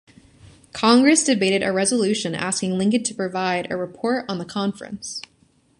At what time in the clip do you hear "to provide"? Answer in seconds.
3.03-3.69